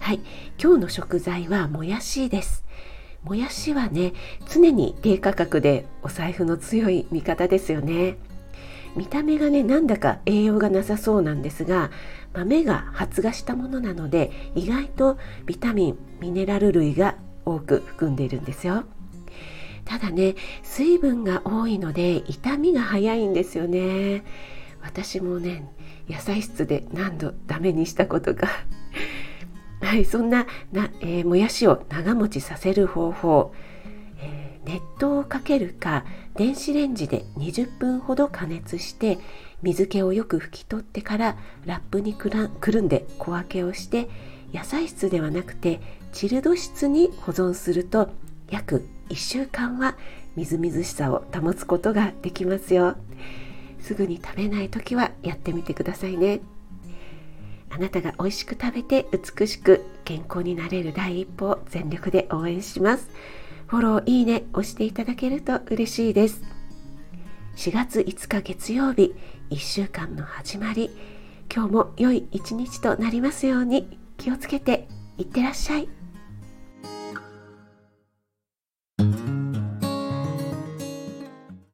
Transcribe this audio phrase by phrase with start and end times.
[0.00, 0.20] はい。
[0.60, 2.64] 今日の食材はもやしです。
[3.22, 4.14] もやしはね
[4.50, 8.16] 常に低価格でお財布の強い味方ですよね。
[8.96, 11.90] 見た目がねなんだか栄養がなさそうなんですが
[12.34, 17.14] 豆が発芽したものなので意外とビタミンミネラル類が
[17.44, 18.84] 多く含んでいるんですよ。
[19.84, 24.24] ただね水分が多いので傷みが早いんですよね。
[24.82, 25.70] 私もね
[26.08, 28.48] 野菜室で何度ダメにしたことが
[29.80, 33.52] はい、そんなな、えー、もやしを長持ちさせる方法、
[34.18, 36.04] えー、熱湯をかけるか
[36.36, 39.18] 電子レンジで20分ほど加熱して
[39.62, 41.36] 水気をよく拭き取ってから
[41.66, 44.08] ラップにくらくるんで小分けをして
[44.52, 45.80] 野菜室ではなくて
[46.12, 48.10] チルド室に保存すると
[48.50, 49.96] 約1週間は
[50.36, 52.96] みずみずしさを保つことができますよ。
[53.80, 56.40] すぐに食べない時はやってみてくださいね。
[57.70, 63.10] あなたが美味しく食べて美しく健康になれる第一歩を全力で応援します。
[63.68, 66.42] フォローいいね押していただけると嬉しいです。
[67.56, 69.14] 4月5日月曜日
[69.50, 70.90] 1週間の始まり。
[71.52, 74.86] 今日も良い一日となりますように気をつけて
[75.18, 75.99] いってらっしゃい。